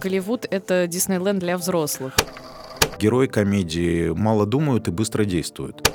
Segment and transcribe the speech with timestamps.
[0.00, 2.14] Голливуд— это Диснейленд для взрослых.
[2.98, 5.90] Герои комедии мало думают и быстро действуют.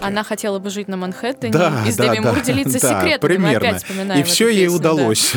[0.00, 2.88] Она хотела бы жить на Манхэттене, Да, и с да, Деми да, Мур делиться да,
[3.00, 3.12] секретами.
[3.32, 3.68] Мы примерно.
[3.68, 4.92] опять вспоминаем И все ей песню, да.
[4.94, 5.34] удалось.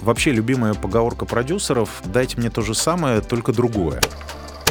[0.00, 4.00] Вообще, любимая поговорка продюсеров «дайте мне то же самое, только другое».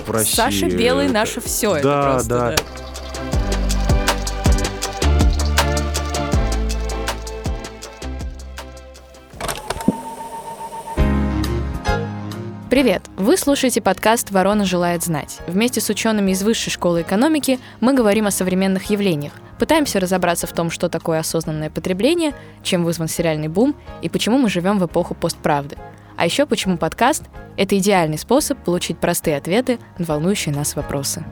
[0.05, 1.75] В России Саша Белый это- наше все.
[1.75, 2.55] это Да, просто, да.
[12.69, 13.01] Привет!
[13.17, 15.39] Вы слушаете подкаст «Ворона желает знать».
[15.47, 20.53] Вместе с учеными из Высшей школы экономики мы говорим о современных явлениях, пытаемся разобраться в
[20.53, 25.15] том, что такое осознанное потребление, чем вызван сериальный бум и почему мы живем в эпоху
[25.15, 25.77] постправды.
[26.15, 27.23] А еще почему подкаст—
[27.57, 31.25] это идеальный способ получить простые ответы на волнующие нас вопросы.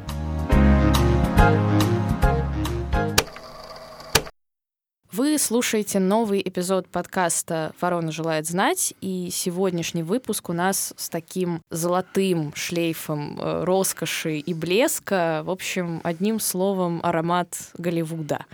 [5.17, 11.63] Вы слушаете новый эпизод подкаста «Ворона желает знать», и сегодняшний выпуск у нас с таким
[11.71, 18.45] золотым шлейфом э, роскоши и блеска, в общем, одним словом, аромат Голливуда.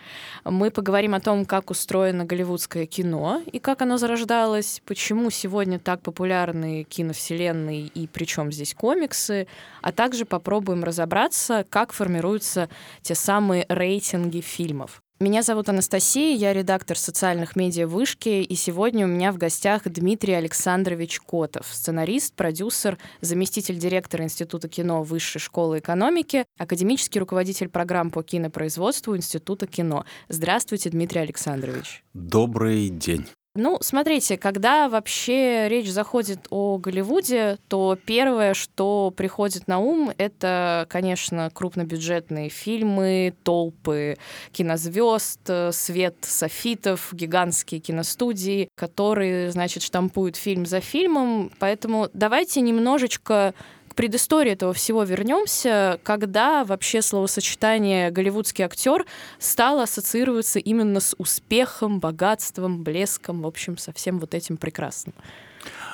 [0.46, 6.02] Мы поговорим о том, как устроено голливудское кино и как оно зарождалось, почему сегодня так
[6.02, 9.48] популярны киновселенные и причем здесь комиксы,
[9.82, 12.70] а также попробуем разобраться, как формируются
[13.02, 15.03] те самые рейтинги фильмов.
[15.24, 20.34] Меня зовут Анастасия, я редактор социальных медиа «Вышки», и сегодня у меня в гостях Дмитрий
[20.34, 28.22] Александрович Котов, сценарист, продюсер, заместитель директора Института кино Высшей школы экономики, академический руководитель программ по
[28.22, 30.04] кинопроизводству Института кино.
[30.28, 32.04] Здравствуйте, Дмитрий Александрович.
[32.14, 33.26] Добрый день.
[33.56, 40.88] Ну, смотрите, когда вообще речь заходит о Голливуде, то первое, что приходит на ум, это,
[40.90, 44.18] конечно, крупнобюджетные фильмы, толпы
[44.54, 51.52] кинозвезд, э, свет софитов, гигантские киностудии, которые, значит, штампуют фильм за фильмом.
[51.60, 53.54] Поэтому давайте немножечко
[53.94, 59.06] к предыстории этого всего вернемся, когда вообще словосочетание голливудский актер
[59.38, 65.14] стало ассоциироваться именно с успехом, богатством, блеском, в общем, со всем вот этим прекрасным.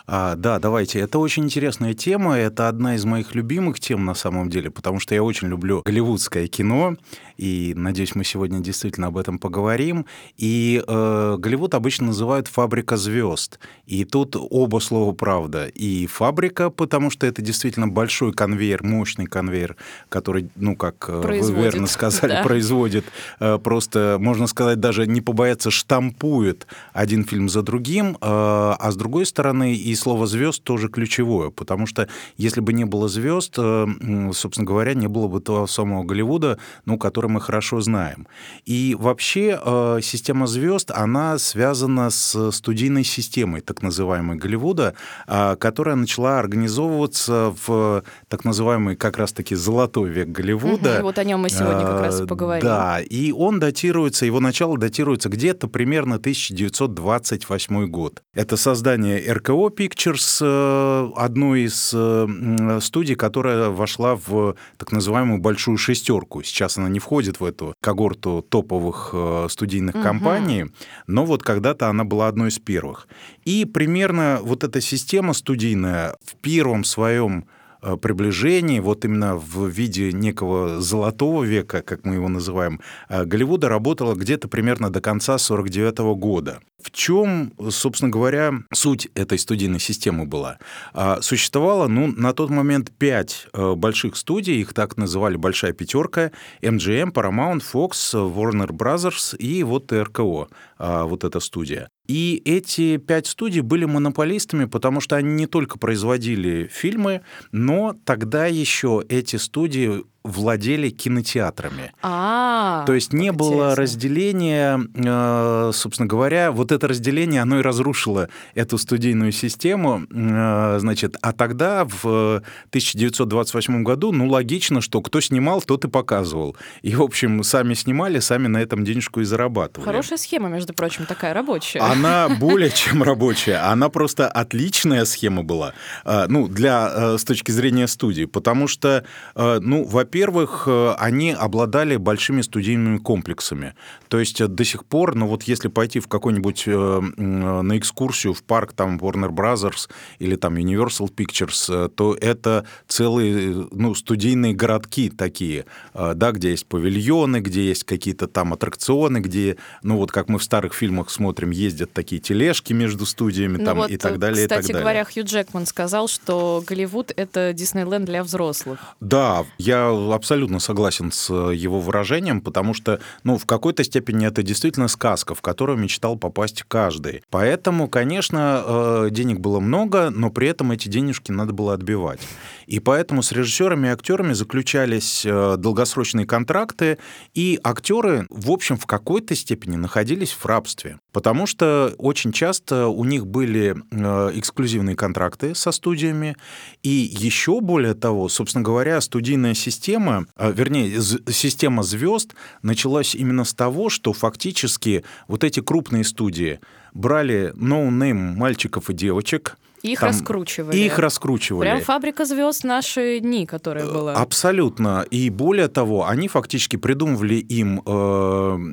[0.07, 0.99] А, да, давайте.
[0.99, 2.35] Это очень интересная тема.
[2.35, 6.47] Это одна из моих любимых тем на самом деле, потому что я очень люблю голливудское
[6.47, 6.95] кино,
[7.39, 10.05] и надеюсь, мы сегодня действительно об этом поговорим.
[10.35, 13.59] И э, Голливуд обычно называют фабрика звезд.
[13.85, 15.67] И тут оба слова правда.
[15.67, 19.77] И фабрика, потому что это действительно большой конвейер, мощный конвейер,
[20.09, 22.43] который, ну, как э, вы Производит, верно сказали, да.
[22.43, 23.05] производит,
[23.39, 28.97] э, просто, можно сказать, даже не побояться, штампует один фильм за другим, э, а с
[28.97, 33.87] другой стороны и слово звезд тоже ключевое, потому что если бы не было звезд, э,
[34.33, 38.27] собственно говоря, не было бы того самого Голливуда, ну, который мы хорошо знаем.
[38.65, 44.93] И вообще э, система звезд, она связана с студийной системой, так называемой Голливуда,
[45.27, 50.95] э, которая начала организовываться в так называемый как раз-таки золотой век Голливуда.
[50.95, 52.63] Мгм, вот о нем мы сегодня как раз и Э, поговорим.
[52.63, 58.23] Да, и он датируется, его начало датируется где-то примерно 1928 год.
[58.33, 65.77] Это создание РКО Pictures, э, одной из э, студий, которая вошла в так называемую большую
[65.77, 66.43] шестерку.
[66.43, 70.03] Сейчас она не входит в эту когорту топовых э, студийных Мгм.
[70.03, 70.65] компаний,
[71.07, 73.07] но вот когда-то она была одной из первых.
[73.45, 77.45] И примерно вот эта система студийная в первом своем
[77.81, 83.69] э, приближении, вот именно в виде некого золотого века, как мы его называем, э, Голливуда
[83.69, 86.59] работала где-то примерно до конца 49 года.
[86.81, 90.59] В чем, собственно говоря, суть этой студийной системы была?
[90.93, 96.31] А, Существовало, ну, на тот момент пять э, больших студий, их так называли «Большая пятерка»,
[96.61, 100.47] MGM, Paramount, Fox, Warner Brothers и вот РКО,
[100.77, 101.89] а, вот эта студия.
[102.09, 107.21] И эти пять студий были монополистами, потому что они не только производили фильмы,
[107.51, 111.93] но тогда еще эти студии владели кинотеатрами.
[112.01, 113.75] А, То есть не было интересно.
[113.75, 121.15] разделения, э, собственно говоря, вот это разделение, оно и разрушило эту студийную систему, э, значит,
[121.21, 126.57] а тогда в 1928 году, ну, логично, что кто снимал, тот и показывал.
[126.81, 129.85] И, в общем, сами снимали, сами на этом денежку и зарабатывали.
[129.85, 131.79] Хорошая схема, между прочим, такая рабочая.
[131.79, 131.98] Она
[132.39, 135.73] более чем рабочая, она просто отличная схема была,
[136.05, 139.03] э, ну, для, э, с точки зрения студии, потому что,
[139.35, 140.67] э, ну, во-первых,
[140.97, 143.73] они обладали большими студийными комплексами,
[144.07, 148.73] то есть до сих пор, ну, вот если пойти в какой-нибудь, на экскурсию в парк,
[148.73, 156.31] там, Warner Brothers или там Universal Pictures, то это целые, ну, студийные городки такие, да,
[156.31, 160.73] где есть павильоны, где есть какие-то там аттракционы, где, ну, вот как мы в старых
[160.73, 164.47] фильмах смотрим, ездят ходят такие тележки между студиями ну там, вот, и так далее.
[164.47, 164.81] Кстати и так далее.
[164.81, 168.79] говоря, Хью Джекман сказал, что Голливуд— это Диснейленд для взрослых.
[168.99, 174.87] Да, я абсолютно согласен с его выражением, потому что, ну, в какой-то степени это действительно
[174.87, 177.23] сказка, в которую мечтал попасть каждый.
[177.29, 182.19] Поэтому, конечно, э, денег было много, но при этом эти денежки надо было отбивать.
[182.67, 186.97] И поэтому с режиссерами и актерами заключались э, долгосрочные контракты,
[187.33, 190.99] и актеры, в общем, в какой-то степени находились в рабстве.
[191.11, 196.35] Потому что очень часто у них были э, эксклюзивные контракты со студиями,
[196.83, 201.01] и еще более того, собственно говоря, студийная система, э, вернее,
[201.31, 206.59] система звезд началась именно с того, что фактически вот эти крупные студии
[206.93, 210.77] брали no-name мальчиков и девочек, их там, раскручивали.
[210.77, 211.61] Их раскручивали.
[211.61, 214.13] Прям фабрика звезд наши дни, которая э, была.
[214.13, 215.05] Абсолютно.
[215.09, 217.91] И более того, они фактически придумывали им э,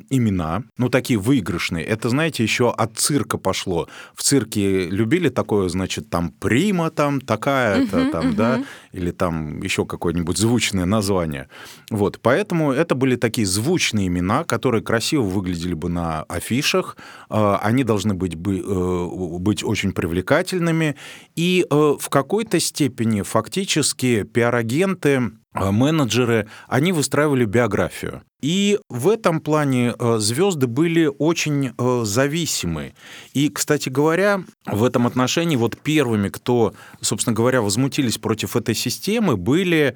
[0.09, 1.85] имена, ну, такие выигрышные.
[1.85, 3.87] Это, знаете, еще от цирка пошло.
[4.15, 8.35] В цирке любили такое, значит, там прима там такая-то, uh-huh, там, uh-huh.
[8.35, 8.63] да,
[8.97, 11.47] или там еще какое-нибудь звучное название.
[11.91, 16.97] Вот, поэтому это были такие звучные имена, которые красиво выглядели бы на афишах,
[17.29, 20.95] э, они должны быть, бы, э, быть очень привлекательными,
[21.35, 28.23] и э, в какой-то степени фактически пиар-агенты менеджеры, они выстраивали биографию.
[28.41, 31.71] И в этом плане э, звезды были очень
[32.05, 32.93] зависимы.
[33.33, 39.37] И, кстати говоря, в этом отношении вот первыми, кто, собственно говоря, возмутились против этой системы,
[39.37, 39.95] были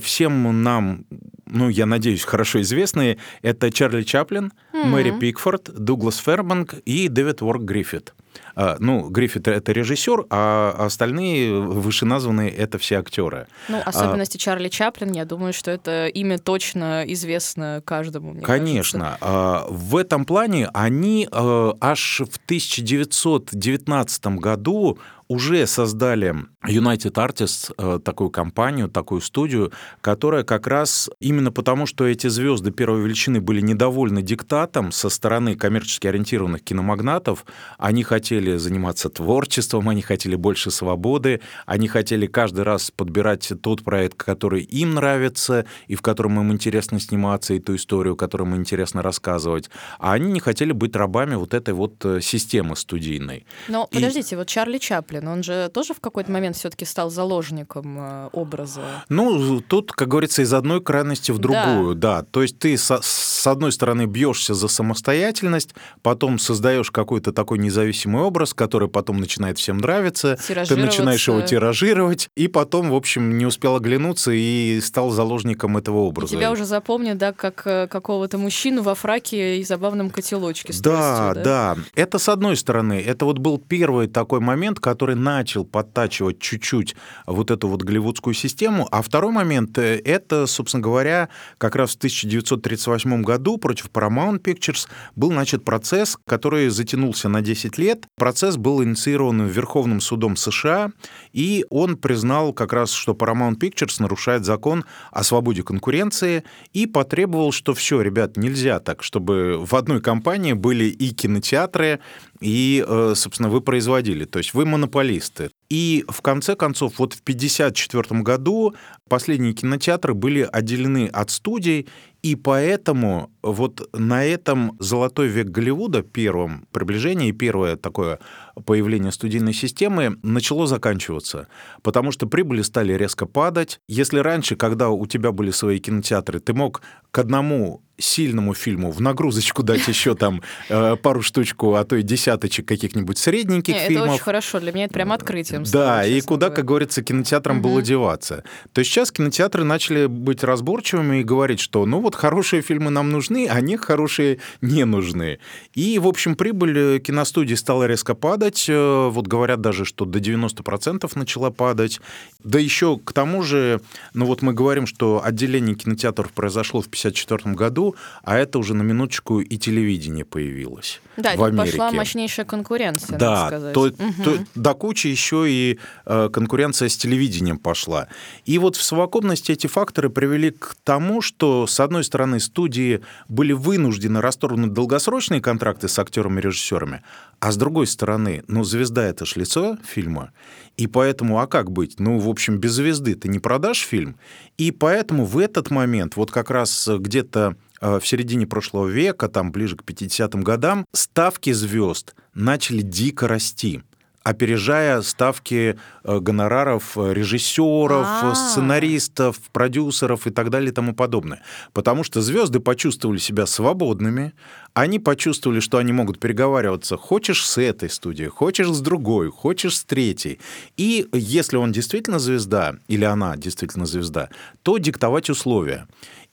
[0.00, 1.04] всем нам,
[1.46, 4.84] ну, я надеюсь, хорошо известные, это Чарли Чаплин, mm-hmm.
[4.84, 8.14] Мэри Пикфорд, Дуглас Фербанк и Дэвид Уорк Гриффит.
[8.54, 13.46] А, ну, Гриффит— это режиссер, а остальные вышеназванные— это все актеры.
[13.68, 18.40] Ну, а особенности а, Чарли Чаплин, я думаю, что это имя точно известно каждому.
[18.42, 19.16] конечно.
[19.20, 19.66] Кажется.
[19.70, 26.34] В этом плане они аж в 1919 году уже создали
[26.64, 32.70] United Artists, э, такую компанию, такую студию, которая как раз именно потому, что эти звезды
[32.70, 37.44] первой величины были недовольны диктатом со стороны коммерчески ориентированных киномагнатов,
[37.78, 44.16] они хотели заниматься творчеством, они хотели больше свободы, они хотели каждый раз подбирать тот проект,
[44.16, 49.02] который им нравится и в котором им интересно сниматься, и ту историю, которую им интересно
[49.02, 53.46] рассказывать, а они не хотели быть рабами вот этой вот э, системы студийной.
[53.68, 53.94] Но и...
[53.96, 58.28] подождите, вот Чарли Чаплин, Чаплин, он же тоже в какой-то момент все-таки стал заложником э,
[58.32, 59.04] образа.
[59.08, 62.22] Ну, тут, как говорится, из одной крайности в другую, да.
[62.22, 62.26] да.
[62.30, 63.00] То есть ты со,
[63.46, 69.58] с одной стороны бьешься за самостоятельность, потом создаешь какой-то такой независимый образ, который потом начинает
[69.58, 75.10] всем нравиться, ты начинаешь его тиражировать, и потом, в общем, не успел оглянуться и стал
[75.10, 76.34] заложником этого образа.
[76.34, 80.72] И тебя уже запомнят, да, как э, какого-то мужчину во фраке и забавном котелочке.
[80.82, 81.76] Да, да, да.
[81.94, 83.00] Это с одной стороны.
[83.00, 86.96] Это вот был первый такой момент, который который начал подтачивать чуть-чуть
[87.26, 88.88] вот эту вот голливудскую систему.
[88.90, 91.28] А второй момент э,— это, собственно говоря,
[91.58, 97.78] как раз в 1938 году против Paramount Pictures был начат процесс, который затянулся на 10
[97.78, 98.06] лет.
[98.16, 100.92] Процесс был инициирован Верховным судом США,
[101.32, 107.52] и он признал как раз, что Paramount Pictures нарушает закон о свободе конкуренции и потребовал,
[107.52, 112.00] что все, ребят, нельзя так, чтобы в одной компании были и кинотеатры,
[112.40, 114.24] и, э, собственно, вы производили.
[114.24, 115.50] То есть вы монополисты.
[115.68, 118.74] И в конце концов, вот в 1954 году
[119.08, 121.88] последние кинотеатры были отделены от студий,
[122.22, 128.18] и поэтому вот на этом золотой век Голливуда, первом приближении, первое такое
[128.64, 131.48] появление студийной системы начало заканчиваться,
[131.82, 133.80] потому что прибыли стали резко падать.
[133.88, 139.00] Если раньше, когда у тебя были свои кинотеатры, ты мог к одному сильному фильму в
[139.00, 144.04] нагрузочку дать еще там э, пару штучку, а то и десяточек каких-нибудь средненьких Не, фильмов.
[144.04, 145.64] Это очень хорошо, для меня это прям открытием.
[145.64, 146.56] Да, и куда, говоря.
[146.56, 147.68] как говорится, кинотеатрам угу.
[147.68, 148.44] было деваться.
[148.72, 153.10] То есть сейчас кинотеатры начали быть разборчивыми и говорить, что ну вот хорошие фильмы нам
[153.10, 155.38] нужны, а не хорошие не нужны.
[155.74, 158.66] И, в общем, прибыль киностудии стала резко падать.
[158.68, 162.00] Э, вот говорят даже, что до 90% начала падать.
[162.42, 163.80] Да еще к тому же,
[164.14, 168.82] ну вот мы говорим, что отделение кинотеатров произошло в 1954 году, а это уже на
[168.82, 171.00] минуточку и телевидение появилось.
[171.16, 171.76] Да, в Америке.
[171.78, 173.74] пошла мощнейшая конкуренция, да, надо сказать.
[173.74, 174.22] То, угу.
[174.24, 178.08] то, до кучи еще и э, конкуренция с телевидением пошла.
[178.44, 183.52] И вот в совокупности эти факторы привели к тому, что, с одной стороны, студии были
[183.52, 187.02] вынуждены расторгнуть долгосрочные контракты с актерами и режиссерами,
[187.40, 190.32] а с другой стороны, ну, звезда— это ж лицо фильма,
[190.76, 191.98] и поэтому, а как быть?
[191.98, 194.16] Ну, в общем, без звезды ты не продашь фильм,
[194.58, 199.52] и поэтому в этот момент, вот как раз где-то э, в середине прошлого века, там
[199.52, 203.82] ближе к 50-м годам, ставки звезд начали дико расти
[204.26, 208.34] опережая ставки э, гонораров э, режиссеров, А-а-а.
[208.34, 211.42] сценаристов, продюсеров и так далее и тому подобное.
[211.72, 214.32] Потому что звезды почувствовали себя свободными,
[214.74, 219.84] они почувствовали, что они могут переговариваться, хочешь с этой студией, хочешь с другой, хочешь с
[219.84, 220.40] третьей.
[220.76, 224.28] И если он действительно звезда, или она действительно звезда,
[224.64, 225.86] то диктовать условия.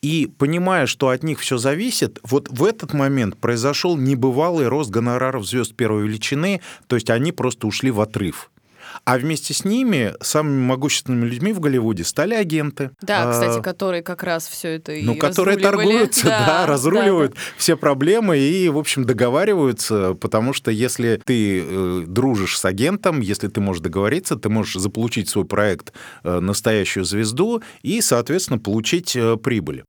[0.03, 5.47] И понимая, что от них все зависит, вот в этот момент произошел небывалый рост гонораров
[5.47, 8.51] звезд первой величины, то есть они просто ушли в отрыв.
[9.05, 12.91] А вместе с ними самыми могущественными людьми в Голливуде стали агенты.
[13.01, 17.33] Да, а, кстати, которые как раз все это и Ну, которые торгуются, да, да разруливают
[17.33, 17.43] да, да.
[17.57, 23.47] все проблемы и, в общем, договариваются, потому что если ты э, дружишь с агентом, если
[23.47, 29.37] ты можешь договориться, ты можешь заполучить свой проект э, настоящую звезду и, соответственно, получить э,
[29.37, 29.83] прибыль.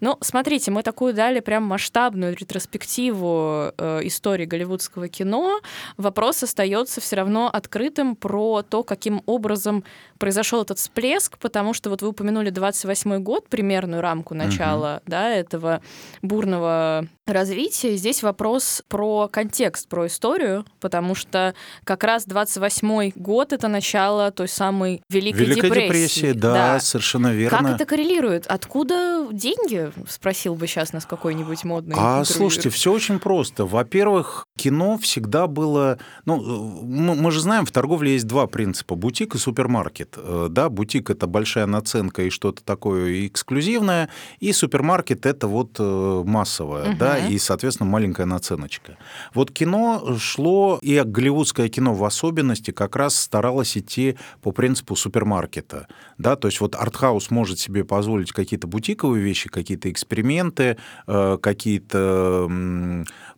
[0.00, 5.60] Ну, смотрите, мы такую дали прям масштабную ретроспективу э, истории голливудского кино.
[5.96, 9.84] Вопрос остается все равно открытым про то, каким образом
[10.18, 15.02] произошел этот всплеск, потому что вот вы упомянули 28 год, примерную рамку начала угу.
[15.06, 15.82] да, этого
[16.22, 17.96] бурного развития.
[17.96, 24.48] Здесь вопрос про контекст, про историю, потому что как раз 28 год— это начало той
[24.48, 25.86] самой Великой, Великой депрессии.
[25.86, 27.58] депрессии да, да, совершенно верно.
[27.58, 28.46] Как это коррелирует?
[28.46, 29.90] Откуда деньги?
[30.08, 32.24] Спросил бы сейчас нас какой-нибудь модный А, интервью.
[32.24, 33.66] слушайте, все очень просто.
[33.66, 35.98] Во-первых, кино всегда было...
[36.24, 40.14] Ну, мы, мы же знаем, в торговле есть два принципа— бутик и супермаркет.
[40.16, 44.08] Э, да, бутик— это большая наценка и что-то такое эксклюзивное,
[44.38, 46.98] и супермаркет— это вот э, массовое, угу.
[46.98, 48.96] да, и, соответственно, маленькая наценочка.
[49.34, 55.86] Вот кино шло, и голливудское кино в особенности, как раз старалось идти по принципу супермаркета.
[56.18, 56.36] Да?
[56.36, 62.48] То есть вот артхаус может себе позволить какие-то бутиковые вещи, какие-то эксперименты, э, какие-то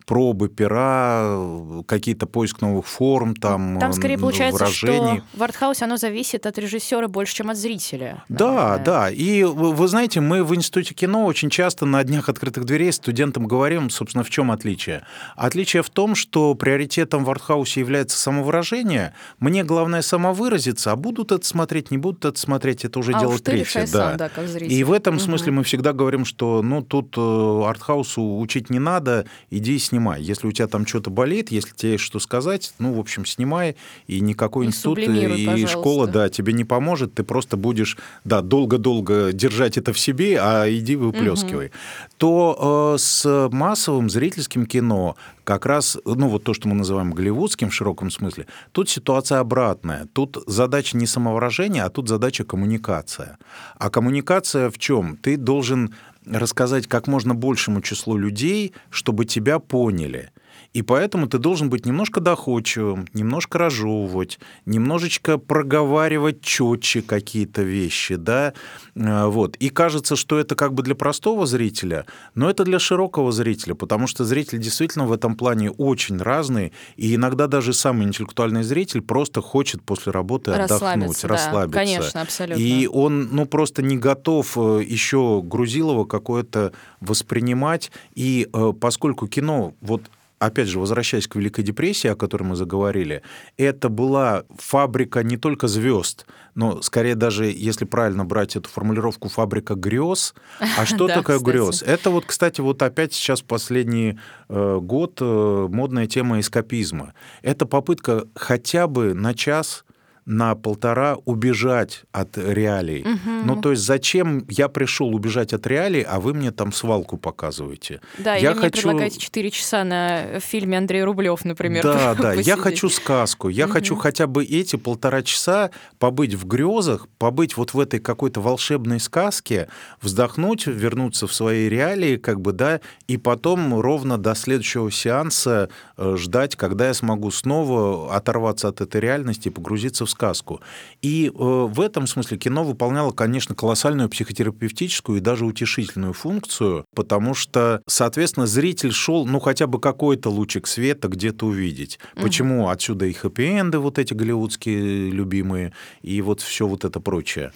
[0.05, 1.39] пробы пера,
[1.87, 5.19] какие-то поиск новых форм, там, там скорее получается, выражений.
[5.19, 8.25] что в артхаусе оно зависит от режиссера больше, чем от зрителя.
[8.29, 9.11] Да, да.
[9.11, 13.91] И вы знаете, мы в Институте кино очень часто на днях открытых дверей студентам говорим,
[13.91, 15.05] собственно, в чем отличие.
[15.37, 19.15] Отличие в том, что приоритетом в артхаусе является самовыражение.
[19.39, 23.39] Мне главное самовыразиться, а будут это смотреть, не будут это смотреть, это уже а дело
[23.39, 23.81] третье.
[23.81, 23.87] Да.
[23.87, 24.73] Сам, да, как зритель.
[24.73, 25.23] И в этом угу.
[25.23, 30.02] смысле мы всегда говорим, что ну тут э, артхаусу учить не надо, иди снимай.
[30.11, 33.77] Если у тебя там что-то болит, если тебе есть что сказать, ну, в общем, снимай,
[34.07, 35.69] и никакой и институт и пожалуйста.
[35.69, 40.67] школа, да, тебе не поможет, ты просто будешь, да, долго-долго держать это в себе, а
[40.69, 41.67] иди выплескивай.
[41.67, 41.75] Угу.
[42.19, 47.71] То э, с массовым зрительским кино как раз, ну вот то, что мы называем голливудским
[47.71, 50.07] в широком смысле, тут ситуация обратная.
[50.13, 53.39] Тут задача не самовыражение, а тут задача коммуникация.
[53.77, 55.17] А коммуникация в чем?
[55.17, 55.95] Ты должен
[56.27, 60.31] рассказать как можно большему числу людей, чтобы тебя поняли.
[60.73, 68.55] И поэтому ты должен быть немножко доходчивым, немножко разжевывать, немножечко проговаривать четче какие-то вещи, да,
[68.95, 69.57] э, вот.
[69.57, 74.07] И кажется, что это как бы для простого зрителя, но это для широкого зрителя, потому
[74.07, 79.41] что зритель действительно в этом плане очень разный, и иногда даже самый интеллектуальный зритель просто
[79.41, 81.29] хочет после работы отдохнуть, расслабиться.
[81.29, 81.79] Да, расслабиться.
[81.79, 82.61] Конечно, абсолютно.
[82.61, 89.75] И он, ну, просто не готов э, еще Грузилова какое-то воспринимать, и э, поскольку кино,
[89.81, 90.03] вот
[90.47, 93.23] опять же, возвращаясь к Великой депрессии, о которой мы заговорили,
[93.57, 99.75] это была фабрика не только звезд, но скорее даже, если правильно брать эту формулировку, фабрика
[99.75, 100.35] грез.
[100.77, 101.83] А что такое грез?
[101.83, 104.19] Это вот, кстати, вот опять сейчас последний
[104.49, 107.15] э, год э, модная тема эскапизма.
[107.43, 109.85] Это попытка хотя бы на час
[110.25, 113.03] на полтора убежать от реалий.
[113.03, 113.45] Угу.
[113.45, 118.01] Ну, то есть зачем я пришел убежать от реалий, а вы мне там свалку показываете?
[118.19, 118.65] Да, я или хочу...
[118.65, 121.83] мне предлагаете 4 часа на фильме Андрей Рублев, например.
[121.83, 123.73] Да, да, я хочу сказку, я угу.
[123.73, 129.01] хочу хотя бы эти полтора часа побыть в грезах, побыть вот в этой какой-то волшебной
[129.01, 129.69] сказке,
[130.01, 136.17] вздохнуть, вернуться в свои реалии, как бы, да, и потом ровно до следующего сеанса э,
[136.17, 140.61] ждать, когда я смогу снова оторваться от этой реальности и погрузиться в сказку.
[141.03, 147.35] И э, в этом смысле кино выполняло, конечно, колоссальную психотерапевтическую и даже утешительную функцию, потому
[147.35, 151.99] что, соответственно, зритель шел, ну, хотя бы какой-то лучик света где-то увидеть.
[152.15, 152.23] Угу.
[152.23, 157.53] Почему отсюда и хэппи-энды вот эти голливудские любимые, и вот все вот это прочее.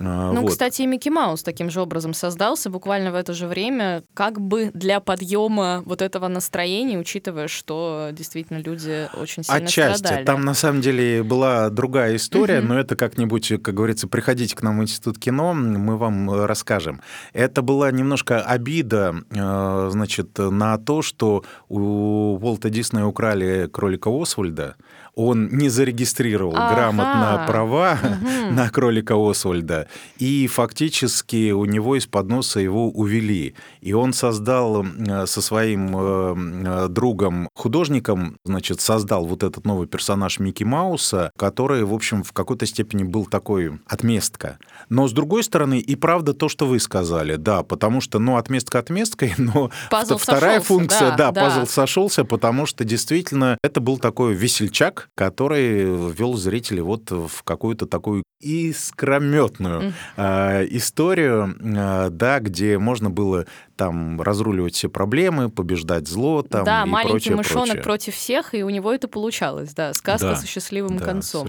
[0.00, 0.50] А, ну, вот.
[0.50, 4.70] кстати, и Микки Маус таким же образом создался буквально в это же время, как бы
[4.74, 9.98] для подъема вот этого настроения, учитывая, что действительно люди очень сильно Отчасти.
[9.98, 10.24] страдали.
[10.24, 14.78] Там на самом деле была другая история, но это как-нибудь, как говорится, приходите к нам
[14.78, 17.00] в Институт кино, мы вам расскажем.
[17.32, 24.76] Это была немножко обида, э, значит, на то, что у Уолта Диснея украли кролика Освальда,
[25.18, 26.74] он не зарегистрировал ага.
[26.74, 28.54] грамотно права угу.
[28.54, 33.56] на кролика Освальда, и фактически у него из-под носа его увели.
[33.80, 34.86] И он создал
[35.26, 41.92] со своим э, другом, художником, значит, создал вот этот новый персонаж Микки Мауса, который, в
[41.92, 44.58] общем, в какой-то степени был такой отместка.
[44.88, 48.78] Но, с другой стороны, и правда то, что вы сказали, да, потому что, ну, отместка
[48.78, 53.80] отместкой, но пазл вторая сошелся, функция, да, да, да, пазл сошелся, потому что действительно это
[53.80, 62.38] был такой весельчак, который ввел зрителей вот в какую-то такую искрометную э, историю, э, да,
[62.38, 67.66] где можно было там разруливать все проблемы, побеждать зло там да, и маленький прочее, мышонок
[67.66, 67.82] прочее.
[67.82, 71.48] против всех, и у него это получалось, да, сказка да, со счастливым да, концом.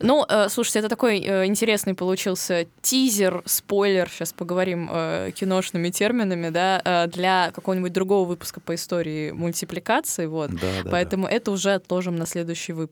[0.00, 6.50] Ну, э, слушайте, это такой э, интересный получился тизер, спойлер, сейчас поговорим э, киношными терминами,
[6.50, 10.50] да, э, для какого-нибудь другого выпуска по истории мультипликации, вот.
[10.50, 11.32] Да, да, Поэтому да.
[11.32, 12.89] это уже отложим на следующий выпуск.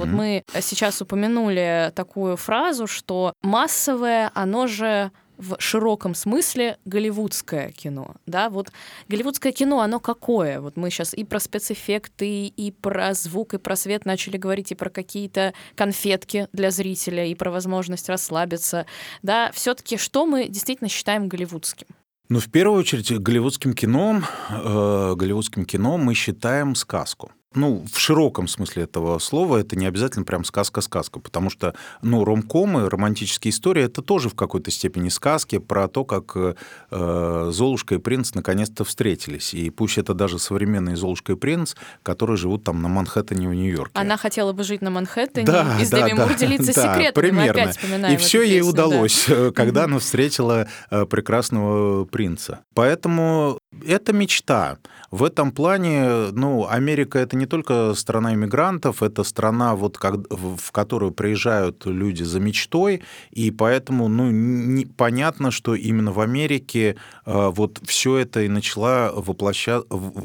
[0.00, 5.10] Вот мы сейчас упомянули такую фразу, что массовое, оно же
[5.40, 8.70] в широком смысле голливудское кино, да, вот
[9.08, 10.60] голливудское кино, оно какое?
[10.60, 14.74] Вот мы сейчас и про спецэффекты, и про звук, и про свет начали говорить, и
[14.74, 18.86] про какие-то конфетки для зрителя, и про возможность расслабиться,
[19.22, 21.88] да, все-таки что мы действительно считаем голливудским?
[22.28, 27.32] Ну, в первую очередь, голливудским кино, э, голливудским кино мы считаем сказку.
[27.52, 32.88] Ну, в широком смысле этого слова это не обязательно прям сказка-сказка, потому что, ну, ромкомы,
[32.88, 38.34] романтические истории, это тоже в какой-то степени сказки про то, как э, Золушка и принц
[38.34, 39.52] наконец-то встретились.
[39.52, 43.98] И пусть это даже современные Золушка и принц, которые живут там на Манхэттене в Нью-Йорке.
[43.98, 46.94] Она хотела бы жить на Манхэттене, да, и с да, Деми да, Мур делиться да,
[46.94, 47.26] секретами.
[47.26, 47.72] примерно.
[47.82, 49.50] Мы опять И все ей песню, удалось, да.
[49.50, 52.60] когда она встретила э, прекрасного принца.
[52.74, 54.78] Поэтому это мечта.
[55.10, 60.70] В этом плане, ну, Америка это не только страна иммигрантов, это страна, вот, как, в
[60.70, 67.50] которую приезжают люди за мечтой, и поэтому, ну, не, понятно, что именно в Америке э,
[67.52, 69.82] вот все это и начала воплоща,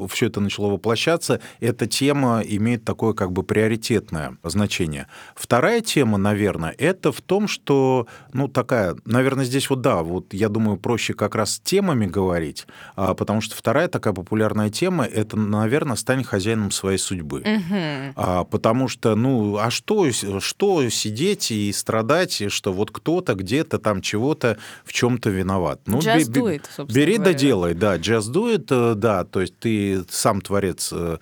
[0.10, 1.40] все это начало воплощаться.
[1.60, 5.08] Эта тема имеет такое как бы приоритетное значение.
[5.36, 10.50] Вторая тема, наверное, это в том, что, ну, такая, наверное, здесь вот да, вот я
[10.50, 15.96] думаю, проще как раз темами говорить, а, потому что вторая такая популярная тема это, наверное,
[15.96, 17.40] стань хозяином своей судьбы.
[17.40, 18.14] Угу.
[18.16, 24.02] А, потому что, ну, а что, что сидеть и страдать, что вот кто-то где-то там
[24.02, 25.82] чего-то в чем-то виноват?
[25.86, 27.34] Ну, Just do it, собственно Бери говоря.
[27.34, 31.18] да делай, да, just do it, э, да, то есть ты сам творец э,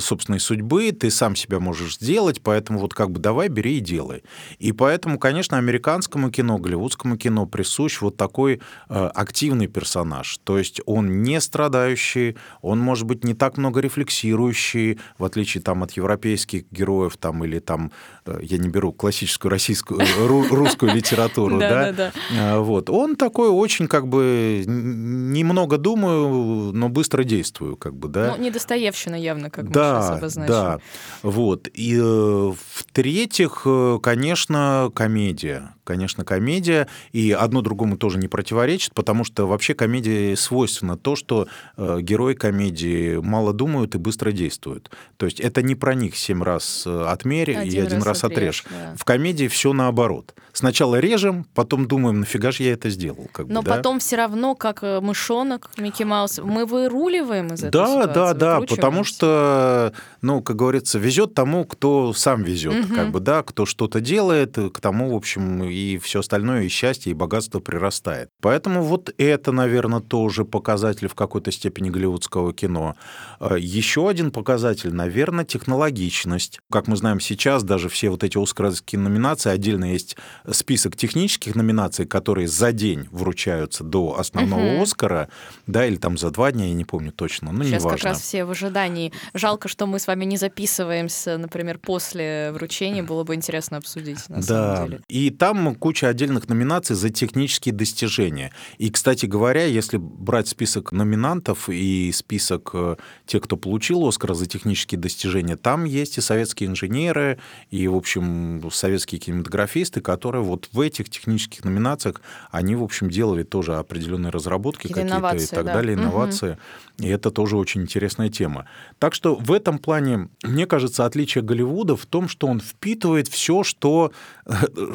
[0.00, 4.22] собственной судьбы, ты сам себя можешь сделать, поэтому вот как бы давай, бери и делай.
[4.58, 10.38] И поэтому, конечно, американскому кино, голливудскому кино присущ вот такой э, активный персонаж.
[10.44, 15.82] То есть он не страдающий, он может быть не так много рефлексирующий, в отличие там
[15.82, 17.92] от европейских героев там или там,
[18.26, 22.90] э, я не беру классическую российскую, ру, русскую литературу, да, э, вот.
[22.90, 28.34] Он такой очень как бы немного думаю, но быстро действую, как бы, да.
[28.36, 30.52] Ну, не Достоевщина явно, как да, мы сейчас обозначим.
[30.52, 30.78] Да,
[31.22, 31.68] вот.
[31.74, 35.73] И э, в-третьих, э, конечно, комедия.
[35.84, 36.88] Конечно, комедия.
[37.12, 42.34] И одно другому тоже не противоречит, потому что вообще комедии свойственно то, что э, герои
[42.34, 44.90] комедии мало думают и быстро действуют.
[45.18, 48.24] То есть это не про них семь раз э, отмерь Один и один раз раз,
[48.24, 48.94] отрежь, да.
[48.96, 50.34] В комедии все наоборот.
[50.52, 53.28] Сначала режем, потом думаем, нафига же я это сделал.
[53.32, 53.76] Как Но бы, да?
[53.76, 58.14] потом все равно, как э, мышонок Микки Маус, мы выруливаем из этой Да, ситуации.
[58.14, 58.60] да, да, потому
[59.00, 59.14] выкручиваемся.
[59.14, 59.92] что,
[60.22, 62.94] ну, как говорится, везет тому, кто сам везет, Мгм.
[62.94, 67.10] как бы, да, кто что-то делает, к тому, в общем, и все остальное, и счастье,
[67.10, 68.30] и богатство прирастает.
[68.40, 72.94] Поэтому вот это, наверное, тоже показатель в какой-то степени голливудского кино.
[73.40, 76.60] А, Еще один показатель, наверное, технологичность.
[76.70, 80.16] Как мы знаем сейчас, даже все вот эти оскаровские номинации, отдельно есть
[80.50, 84.82] список технических номинаций, которые за день вручаются до основного угу.
[84.82, 85.28] Оскара,
[85.66, 87.98] да, или там за два дня, я не помню точно, ну, Сейчас неважно.
[87.98, 89.12] как раз все в ожидании.
[89.32, 94.36] Жалко, что мы с вами не записываемся, например, после вручения, было бы интересно обсудить, на
[94.36, 94.42] да.
[94.76, 95.00] самом деле.
[95.08, 98.52] И там куча отдельных номинаций за технические достижения.
[98.78, 102.96] И, кстати говоря, если брать список номинантов и список э,
[103.26, 107.38] тех, кто получил Оскар за технические достижения, там есть и советские инженеры,
[107.70, 113.44] и, в общем, советские кинематографисты, которые вот в этих технических номинациях, они, в общем, делали
[113.44, 115.74] тоже определенные разработки какие-то и так да.
[115.74, 116.50] далее, инновации.
[116.50, 116.58] Угу.
[116.98, 118.66] И это тоже очень интересная тема.
[118.98, 123.64] Так что в этом плане, мне кажется, отличие Голливуда в том, что он впитывает все,
[123.64, 124.12] что,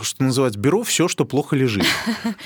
[0.02, 1.86] что называется, беру все, что плохо лежит.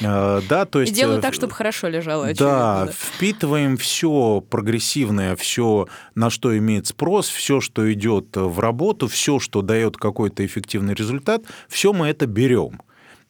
[0.04, 0.94] А, да, то есть...
[0.94, 7.28] И делаю так, чтобы хорошо лежало, Да, впитываем все прогрессивное, все, на что имеет спрос,
[7.28, 12.82] все, что идет в работу, все, что дает какой-то эффективный результат, все мы это берем.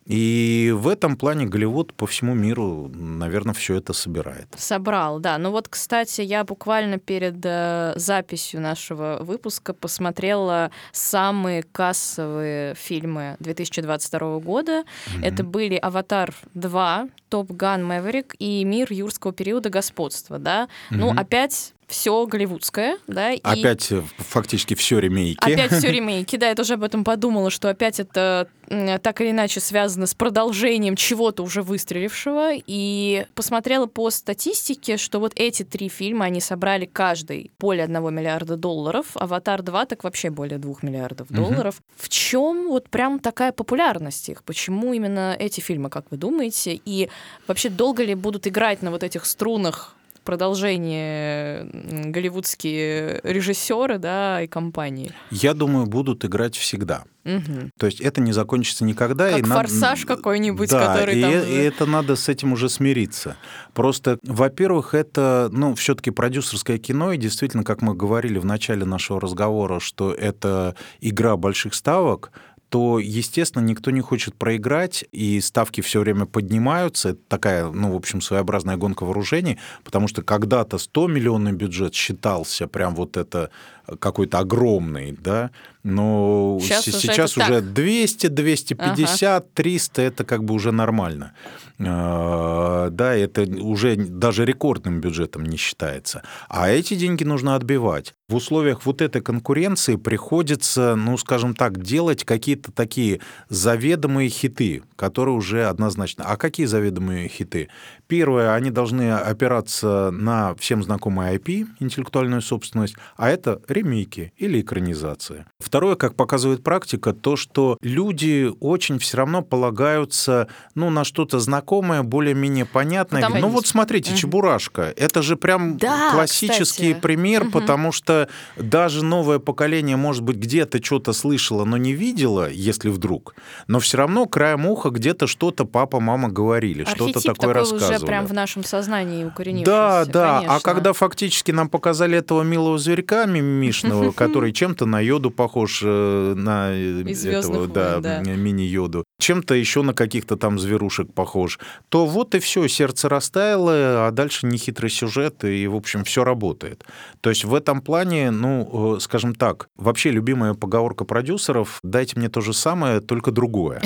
[0.05, 4.47] И в этом плане Голливуд по всему миру, наверное, все это собирает.
[4.57, 5.37] Собрал, да.
[5.37, 14.39] Ну вот, кстати, я буквально перед э, записью нашего выпуска посмотрела самые кассовые фильмы 2022
[14.39, 14.81] года.
[14.81, 15.23] Mm-hmm.
[15.23, 20.37] Это были «Аватар 2», «Топ Ган Мэверик» и «Мир юрского периода господства».
[20.37, 20.63] Да?
[20.63, 20.95] Mm-hmm.
[20.97, 23.33] Ну, опять все голливудское, да.
[23.43, 25.37] Опять э, фактически все ремейки.
[25.39, 29.59] Опять все ремейки, да, я тоже об этом подумала, что опять это так или иначе
[29.59, 32.53] связано с продолжением чего-то уже выстрелившего.
[32.65, 38.57] И посмотрела по статистике, что вот эти три фильма, они собрали каждый более одного миллиарда
[38.57, 39.05] долларов.
[39.13, 41.75] «Аватар 2» так вообще более двух миллиардов долларов.
[41.75, 42.05] Угу.
[42.05, 44.43] В чем вот прям такая популярность их?
[44.43, 46.81] Почему именно эти фильмы, как вы думаете?
[46.85, 47.09] И
[47.47, 51.67] вообще долго ли будут играть на вот этих струнах продолжение
[52.05, 55.11] голливудские режиссеры, да, и компании?
[55.31, 57.03] Я думаю, будут играть всегда.
[57.25, 57.69] Угу.
[57.77, 59.31] То есть это не закончится никогда.
[59.31, 60.15] Как и форсаж надо...
[60.15, 61.31] какой-нибудь, да, который и, там...
[61.31, 63.37] и это надо с этим уже смириться.
[63.73, 69.21] Просто, во-первых, это, ну, все-таки продюсерское кино, и действительно, как мы говорили в начале нашего
[69.21, 72.31] разговора, что это игра больших ставок,
[72.73, 77.09] то, естественно, никто не хочет проиграть, и ставки все время поднимаются.
[77.09, 82.67] Это такая, ну, в общем, своеобразная гонка вооружений, потому что когда-то 100 миллионный бюджет считался
[82.67, 83.51] прям вот это
[83.99, 85.51] какой-то огромный, да,
[85.83, 89.45] но сейчас, сейчас уже, уже 200, 250, ага.
[89.53, 91.33] 300 это как бы уже нормально.
[91.79, 96.23] А, да, это уже даже рекордным бюджетом не считается.
[96.47, 98.13] А эти деньги нужно отбивать.
[98.29, 103.19] В условиях вот этой конкуренции приходится, ну, скажем так, делать какие-то такие
[103.49, 106.23] заведомые хиты, которые уже однозначно.
[106.25, 107.69] А какие заведомые хиты?
[108.07, 115.45] Первое, они должны опираться на всем знакомый IP, интеллектуальную собственность, а это ремейки или экранизации.
[115.73, 122.03] Второе, как показывает практика, то, что люди очень все равно полагаются ну, на что-то знакомое,
[122.03, 123.23] более-менее понятное.
[123.23, 123.41] Потому...
[123.41, 124.19] Ну вот смотрите, угу.
[124.19, 127.01] «Чебурашка»— это же прям да, классический кстати.
[127.01, 127.53] пример, угу.
[127.53, 133.33] потому что даже новое поколение, может быть, где-то что-то слышало, но не видело, если вдруг,
[133.65, 137.95] но все равно краем уха где-то что-то папа, мама говорили, что-то такое рассказывали.
[137.95, 139.71] уже прям в нашем сознании укоренившийся.
[139.71, 140.55] Да, да, конечно.
[140.55, 146.33] а когда фактически нам показали этого милого зверька мимишного, который чем-то на йоду похож, э,
[146.35, 152.39] на э, этого, да, мини-йоду, чем-то еще на каких-то там зверушек похож, то вот и
[152.39, 156.83] все, сердце растаяло, а дальше нехитрый сюжет, и, в общем, все работает.
[157.21, 162.27] То есть в этом плане, ну, э, скажем так, вообще любимая поговорка продюсеров «дайте мне
[162.27, 163.81] то же самое, только другое».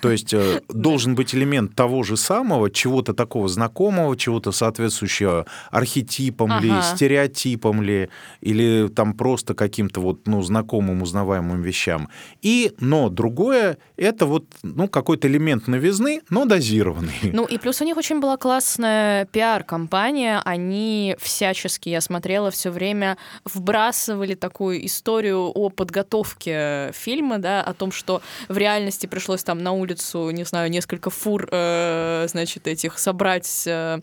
[0.00, 0.34] То есть
[0.68, 6.64] должен быть элемент того же самого, чего-то такого знакомого, чего-то соответствующего архетипам ага.
[6.64, 8.08] ли, стереотипам ли,
[8.40, 12.08] или там просто каким-то вот, ну, знакомым, узнаваемым вещам.
[12.40, 17.30] И, но другое, это вот, ну, какой-то элемент новизны, но дозированный.
[17.32, 23.16] Ну, и плюс у них очень была классная пиар-компания, они всячески, я смотрела, все время
[23.44, 29.72] вбрасывали такую историю о подготовке фильма, да, о том, что в реальности пришлось там на
[29.72, 34.00] улицу, не знаю, несколько фур, э, значит, этих собрать э,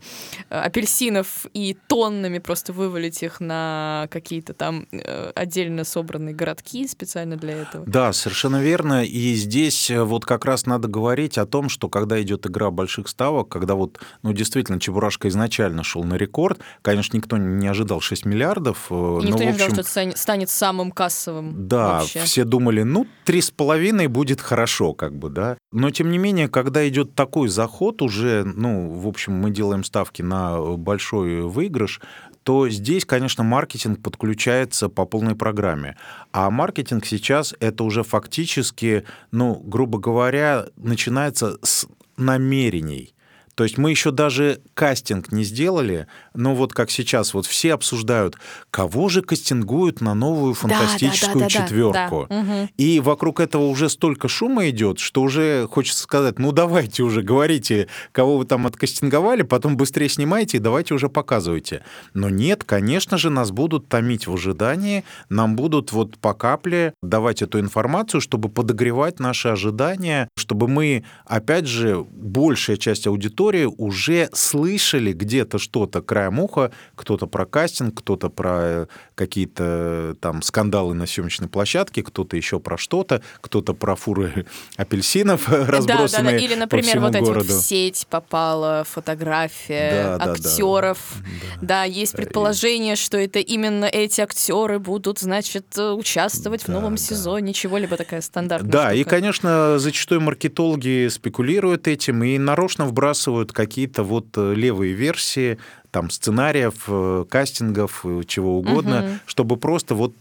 [0.49, 7.61] апельсинов и тоннами просто вывалить их на какие-то там э, отдельно собранные городки специально для
[7.61, 7.85] этого.
[7.85, 9.03] Да, совершенно верно.
[9.03, 12.71] И здесь э, вот как раз раз надо говорить о том, что когда идет игра
[12.71, 18.01] больших ставок, когда вот, ну, действительно, Чебурашка изначально шел на рекорд, конечно, никто не ожидал
[18.01, 18.87] 6 миллиардов.
[18.89, 22.21] Э, никто но, не ожидал, что это станет самым кассовым Да, вообще.
[22.21, 25.57] все думали, ну, три с половиной будет хорошо, как бы, да.
[25.71, 30.23] Но, тем не менее, когда идет такой заход уже, ну, в общем, мы делаем ставки
[30.23, 32.01] на большой выигрыш,
[32.47, 35.97] то здесь, конечно, маркетинг подключается по полной программе.
[36.31, 43.13] А маркетинг сейчас это уже фактически, ну, грубо говоря, начинается с намерений.
[43.57, 48.37] То есть мы еще даже кастинг не сделали, но вот как сейчас вот все обсуждают,
[48.69, 52.27] кого же кастингуют на новую фантастическую да, да, да, четверку.
[52.29, 52.69] Да, да.
[52.77, 57.87] И вокруг этого уже столько шума идет, что уже хочется сказать, ну давайте уже говорите,
[58.11, 61.81] кого вы там откастинговали, потом быстрее снимайте и давайте уже показывайте.
[62.13, 67.41] Но нет, конечно же, нас будут томить в ожидании, нам будут вот по капле давать
[67.41, 74.29] эту информацию, чтобы подогревать наши ожидания, чтобы мы, опять же, большая часть аудитории аудитории уже
[74.33, 80.93] слышали где-то что-то краем уха, кто-то про кастинг, кто-то про э, какие-то э, там скандалы
[80.93, 84.45] на съемочной площадке, кто-то еще про что-то, кто-то про фуры
[84.77, 86.37] апельсинов разбросанные да, да, да.
[86.37, 90.97] Или, например, по вот эти вот в сеть попала фотография да, актеров.
[91.15, 91.25] Да,
[91.61, 91.67] да.
[91.67, 97.01] да, есть предположение, что это именно эти актеры будут, значит, участвовать да, в новом да.
[97.01, 98.95] сезоне, чего-либо такая стандартная Да, штука.
[98.95, 105.57] и, конечно, зачастую маркетологи спекулируют этим и нарочно вбрасывают придумывают какие-то вот э, левые версии
[105.91, 109.09] там сценариев, э, кастингов, э, чего угодно, угу.
[109.25, 110.15] чтобы просто вот,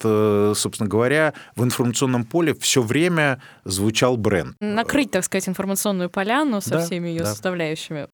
[0.56, 4.56] собственно говоря, в информационном поле все время звучал бренд.
[4.60, 7.26] Накрыть, так сказать, информационную поляну со да, всеми ее да.
[7.26, 8.08] составляющими.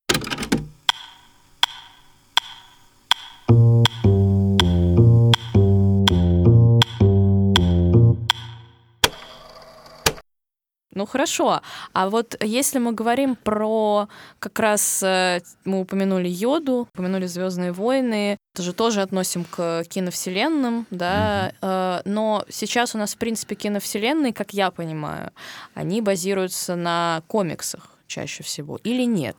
[10.95, 11.61] Ну хорошо.
[11.93, 18.37] А вот если мы говорим про как раз э, мы упомянули йоду, упомянули Звездные войны,
[18.55, 21.53] это же тоже относим к киновселенным, да.
[21.61, 22.03] Mm-hmm.
[22.05, 25.31] Но сейчас у нас, в принципе, киновселенные, как я понимаю,
[25.75, 29.37] они базируются на комиксах чаще всего, или нет?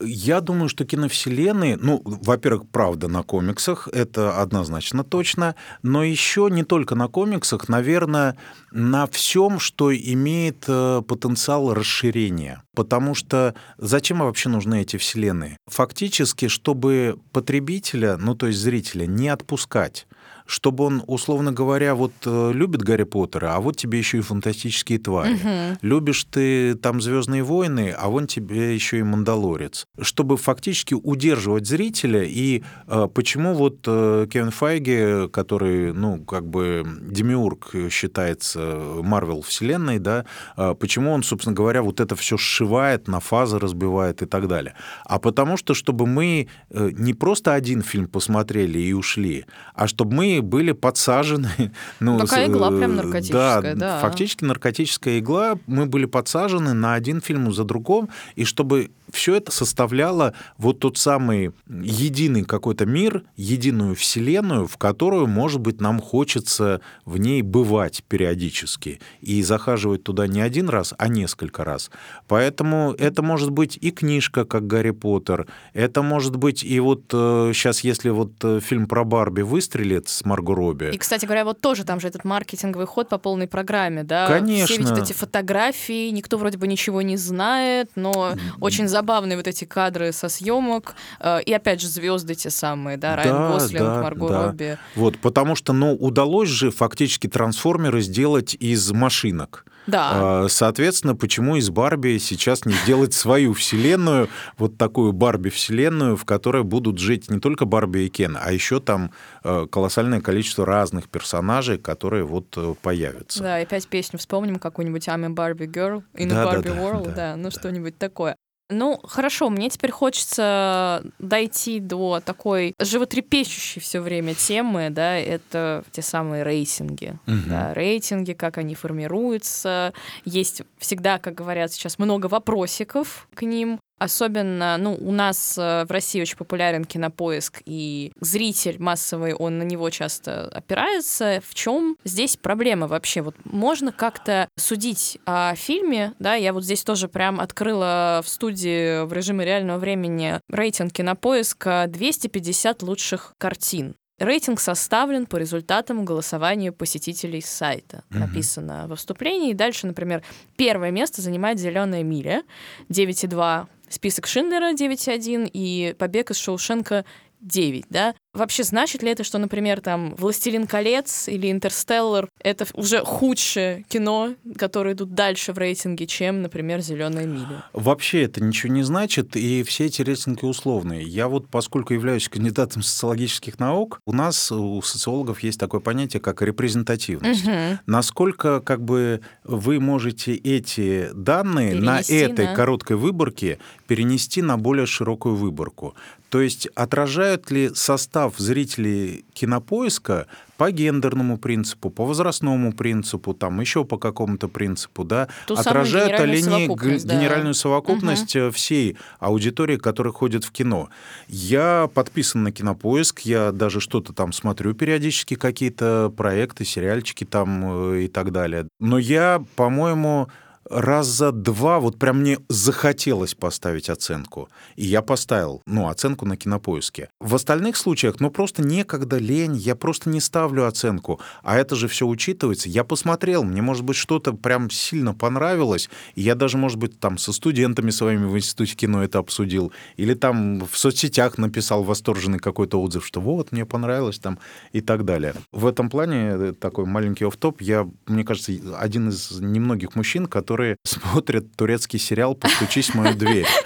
[0.00, 6.64] Я думаю, что киновселенные, ну, во-первых, правда на комиксах, это однозначно точно, но еще не
[6.64, 8.36] только на комиксах, наверное,
[8.72, 12.62] на всем, что имеет э, потенциал расширения.
[12.74, 15.56] Потому что зачем вообще нужны эти вселенные?
[15.68, 20.06] Фактически, чтобы потребителя, ну то есть зрителя, не отпускать
[20.46, 24.98] чтобы он, условно говоря, вот э, любит Гарри Поттера, а вот тебе еще и фантастические
[24.98, 25.34] твари.
[25.34, 25.78] Угу.
[25.82, 29.86] Любишь ты там Звездные войны, а вон тебе еще и Мандалорец.
[30.00, 32.24] Чтобы фактически удерживать зрителя.
[32.24, 39.98] И э, почему вот э, Кевин Файги, который, ну, как бы демиург считается Марвел вселенной,
[39.98, 40.26] да,
[40.56, 44.74] э, почему он, собственно говоря, вот это все сшивает, на фазы разбивает и так далее.
[45.04, 50.14] А потому что, чтобы мы э, не просто один фильм посмотрели и ушли, а чтобы
[50.14, 51.50] мы были подсажены.
[52.00, 54.00] Ну, Такая игла прям наркотическая, да, да.
[54.00, 55.58] Фактически наркотическая игла.
[55.66, 60.98] Мы были подсажены на один фильм за другом, и чтобы все это составляло вот тот
[60.98, 68.04] самый единый какой-то мир, единую вселенную, в которую, может быть, нам хочется в ней бывать
[68.04, 71.90] периодически и захаживать туда не один раз, а несколько раз.
[72.28, 77.84] Поэтому это может быть и книжка, как Гарри Поттер, это может быть и вот сейчас,
[77.84, 80.90] э, если вот э, фильм про Барби выстрелит с Марго Робби.
[80.92, 84.26] И, кстати говоря, вот тоже там же этот маркетинговый ход по полной программе, да?
[84.26, 84.66] Конечно.
[84.66, 89.46] Все ведь эти фотографии, никто вроде бы ничего не знает, но очень забавно забавные вот
[89.46, 90.94] эти кадры со съемок.
[91.20, 94.46] Э, и опять же, звезды те самые, да, Райан да, Гослинг, да, Марго да.
[94.46, 94.78] Робби.
[94.96, 99.64] Вот, потому что, ну, удалось же фактически трансформеры сделать из машинок.
[99.86, 100.10] Да.
[100.12, 106.62] А, соответственно, почему из Барби сейчас не сделать свою вселенную, вот такую Барби-вселенную, в которой
[106.62, 109.10] будут жить не только Барби и Кен, а еще там
[109.42, 113.42] э, колоссальное количество разных персонажей, которые вот э, появятся.
[113.42, 116.76] Да, и опять песню вспомним, какую-нибудь I'm a Barbie Girl in да, a Barbie да,
[116.76, 117.50] World, да, да ну да.
[117.50, 118.36] что-нибудь такое.
[118.74, 126.02] Ну, хорошо, мне теперь хочется дойти до такой животрепещущей все время темы, да, это те
[126.02, 127.16] самые рейтинги.
[127.26, 127.36] Угу.
[127.46, 129.92] Да, рейтинги, как они формируются.
[130.24, 133.78] Есть всегда, как говорят сейчас, много вопросиков к ним.
[133.98, 139.62] Особенно, ну, у нас э, в России очень популярен кинопоиск, и зритель массовый, он на
[139.62, 141.40] него часто опирается.
[141.46, 143.22] В чем здесь проблема вообще?
[143.22, 149.04] Вот можно как-то судить о фильме, да, я вот здесь тоже прям открыла в студии
[149.04, 153.94] в режиме реального времени рейтинг кинопоиска 250 лучших картин.
[154.18, 158.04] Рейтинг составлен по результатам голосования посетителей сайта.
[158.10, 158.20] Мгм.
[158.20, 159.50] Написано во вступлении.
[159.50, 160.22] И дальше, например,
[160.56, 162.42] первое место занимает «Зеленая миля»
[162.88, 167.04] 9,2, список Шиндлера 9,1 и «Побег из Шоушенка»
[167.44, 168.14] 9, да?
[168.32, 174.34] Вообще, значит ли это, что, например, там «Властелин колец» или «Интерстеллар»— это уже худшее кино,
[174.58, 177.64] которые идут дальше в рейтинге, чем, например, «Зеленая миля»?
[177.72, 181.04] Вообще это ничего не значит, и все эти рейтинги условные.
[181.04, 186.42] Я вот, поскольку являюсь кандидатом социологических наук, у нас, у социологов, есть такое понятие, как
[186.42, 187.46] репрезентативность.
[187.46, 187.78] Мгм.
[187.86, 194.56] Насколько как бы вы можете эти данные Перенести на этой на- короткой выборке перенести на
[194.58, 195.94] более широкую выборку?
[196.34, 203.84] То есть отражают ли состав зрителей кинопоиска по гендерному принципу, по возрастному принципу, там еще
[203.84, 207.14] по какому-то принципу, да, Ту отражают ли они да.
[207.14, 210.88] генеральную совокупность э, всей аудитории, которая ходит в кино.
[211.28, 218.02] Я подписан на кинопоиск, я даже что-то там смотрю периодически, какие-то проекты, сериальчики там э,
[218.06, 218.66] и так далее.
[218.80, 220.28] Но я, по-моему,
[220.68, 224.48] раза два вот прям мне захотелось поставить оценку.
[224.76, 227.08] И я поставил, ну, оценку на кинопоиске.
[227.20, 231.20] В остальных случаях, ну, просто некогда, лень, я просто не ставлю оценку.
[231.42, 232.68] А это же все учитывается.
[232.68, 237.18] Я посмотрел, мне, может быть, что-то прям сильно понравилось, и я даже, может быть, там
[237.18, 242.80] со студентами своими в институте кино это обсудил, или там в соцсетях написал восторженный какой-то
[242.80, 244.38] отзыв, что вот, мне понравилось там
[244.72, 245.34] и так далее.
[245.52, 247.60] В этом плане э, такой маленький офф-топ.
[247.60, 253.46] Я, мне кажется, один из немногих мужчин, которые смотрят турецкий сериал «Постучись в мою дверь».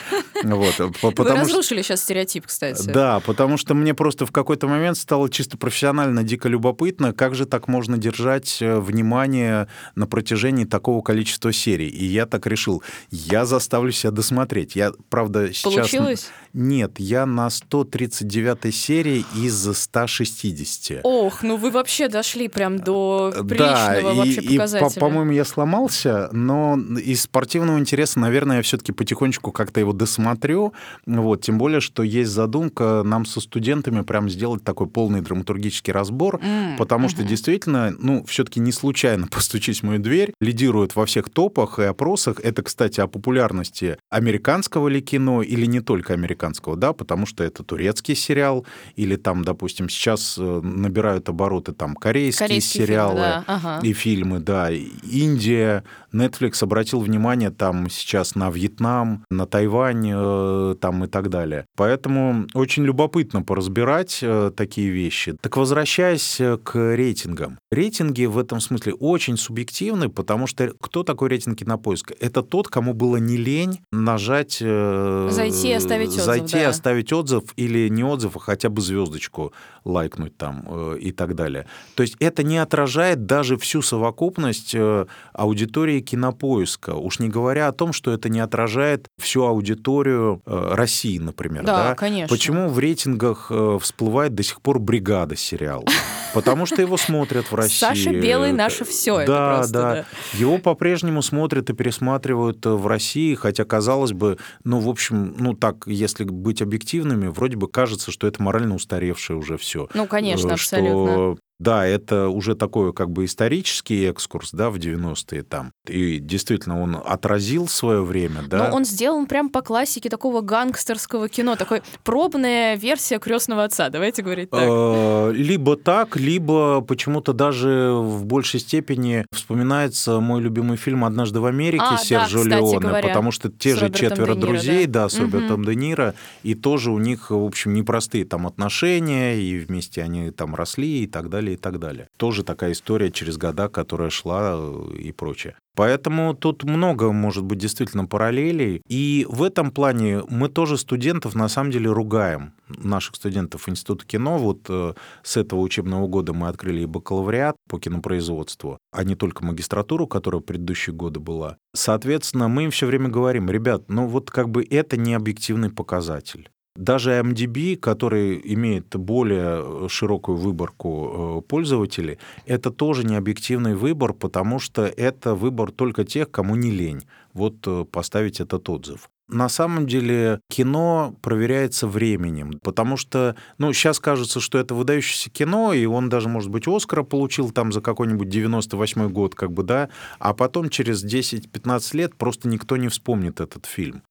[0.45, 1.49] Вот, Вы потому что...
[1.49, 2.89] разрушили сейчас стереотип, кстати.
[2.89, 7.45] Да, потому что мне просто в какой-то момент стало чисто профессионально дико любопытно, как же
[7.45, 11.89] так можно держать э, внимание на протяжении такого количества серий.
[11.89, 14.77] И я так решил, я заставлю себя досмотреть.
[14.77, 15.75] Я, правда, сейчас...
[15.75, 16.29] Получилось?
[16.53, 21.01] Нет, я на 139 серии из 160.
[21.05, 25.01] Ох, ну вы вообще дошли прям до Да, приличного и, вообще и, по- показателя.
[25.01, 30.73] по-моему, я сломался, но из спортивного интереса, наверное, я все-таки потихонечку как-то его досмотрю.
[31.07, 36.41] Вот, тем более, что есть задумка нам со студентами прям сделать такой полный драматургический разбор,
[36.43, 37.29] М, потому что мгм.
[37.29, 42.41] действительно, ну, все-таки не случайно постучись в мою дверь, лидирует во всех топах и опросах.
[42.41, 46.38] Это, кстати, о популярности американского ли кино или не только американского,
[46.77, 52.49] да, потому что это турецкий сериал, или там, допустим, сейчас э, набирают обороты там корейские,
[52.49, 53.81] Корейские фильмы, сериалы да, ага.
[53.87, 54.71] и фильмы, да.
[54.71, 61.67] Индия, Netflix обратил внимание там сейчас на Вьетнам, на Тайвань э, там и так далее.
[61.77, 65.37] Поэтому очень любопытно поразбирать э, такие вещи.
[65.41, 67.59] Так возвращаясь к рейтингам.
[67.71, 72.15] Рейтинги в этом смысле очень субъективны, потому что кто такой рейтинг кинопоиска?
[72.21, 74.59] Это тот, кому было не лень нажать...
[74.59, 76.71] Зайти и оставить отзыв, Зайти да.
[76.71, 79.53] оставить отзыв или не отзыв, а хотя бы звездочку
[79.85, 81.67] лайкнуть там э, и так далее.
[81.95, 86.95] То есть это не отражает даже всю совокупность э, аудитории кинопоиска.
[86.95, 91.65] Уж не говоря о том, что это не отражает всю аудиторию э, России, например.
[91.65, 92.35] Да, Да, конечно.
[92.35, 95.85] Почему в рейтингах э, всплывает до сих пор «Бригада» сериал?
[96.35, 97.79] Потому что его смотрят в России.
[97.79, 99.21] Саша Белый Э, наше все.
[99.21, 99.95] это Да, просто, да.
[99.95, 100.05] да.
[100.35, 105.55] Его по-прежнему смотрят и пересматривают э, в России, хотя, казалось бы, ну, в общем, ну,
[105.55, 109.89] так, если быть объективными, вроде бы кажется, что это морально устаревшее уже все.
[109.95, 111.37] Ну, конечно, Э, абсолютно.
[111.59, 115.73] Да, это уже такой как бы исторический экскурс, да, в 90-е там.
[115.87, 118.69] И действительно, он отразил свое время, да.
[118.69, 123.89] Но он сделан прям по классике такого гангстерского кино, такой пробная версия крестного отца.
[123.89, 124.63] Давайте говорить так.
[124.63, 131.47] Э, Либо так, либо почему-то даже в большей степени вспоминается мой любимый фильм «Однажды в
[131.47, 134.87] Америке» А, да, Серджио кстати Леоне, говоря, потому что те же Робертом четверо Ниро, друзей,
[134.87, 135.03] да.
[135.03, 139.59] да, с Робертом Де Ниро, и тоже у них, в общем, непростые там отношения, и
[139.59, 142.09] вместе они там росли и так далее, и так далее.
[142.17, 145.57] Тоже такая история через года, которая шла э, и прочее.
[145.79, 148.83] Поэтому тут много, может быть, действительно параллелей.
[148.89, 152.53] И в этом плане мы тоже студентов, на самом деле, ругаем.
[152.69, 154.39] Наших студентов Института кино.
[154.39, 159.45] Вот э, с этого учебного года мы открыли и бакалавриат по кинопроизводству, а не только
[159.45, 161.59] магистратуру, которая в предыдущие годы была.
[161.75, 166.49] Соответственно, мы им все время говорим, ребят, ну вот как бы это не объективный показатель.
[166.79, 174.61] Даже MDB, который имеет более широкую выборку э, пользователей, это тоже не объективный выбор, потому
[174.61, 179.11] что это выбор только тех, кому не лень вот э, поставить этот отзыв.
[179.27, 185.73] На самом деле кино проверяется временем, потому что, ну, сейчас кажется, что это выдающееся кино,
[185.73, 189.89] и он даже, может быть, Оскара получил там за какой-нибудь 98 год, как бы, да,
[190.21, 194.03] а потом через 10-15 лет просто никто не вспомнит этот фильм.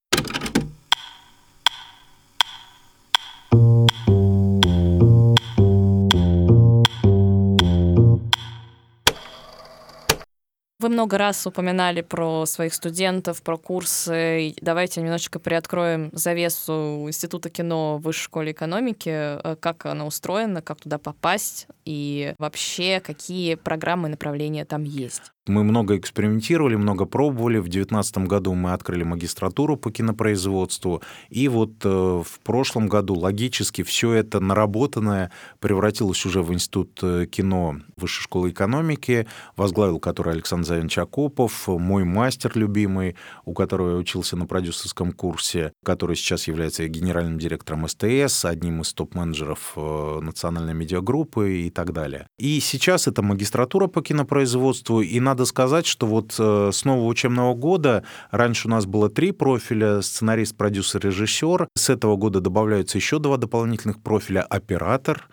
[10.88, 14.56] Вы много раз упоминали про своих студентов, про курсы.
[14.62, 19.10] Давайте немножечко приоткроем завесу Института кино в Высшей школе экономики.
[19.12, 25.34] Э, как она устроена, как туда попасть и вообще какие программы и направления там есть?
[25.48, 27.58] Мы много экспериментировали, много пробовали.
[27.58, 31.02] В 2019 году мы открыли магистратуру по кинопроизводству.
[31.30, 37.26] И вот э, в прошлом году логически все это наработанное превратилось уже в Институт э,
[37.26, 43.96] кино Высшей школы экономики, возглавил который Александр Завинович Акопов, мой мастер любимый, у которого я
[43.98, 50.74] учился на продюсерском курсе, который сейчас является генеральным директором СТС, одним из топ-менеджеров э, национальной
[50.74, 52.28] медиагруппы и так далее.
[52.38, 57.06] И сейчас это магистратура по кинопроизводству, и надо надо сказать, что вот э, с нового
[57.06, 61.68] учебного года раньше у нас было три профиля— сценарист, продюсер, режиссер.
[61.76, 65.28] С этого года добавляются еще два дополнительных профиля— оператор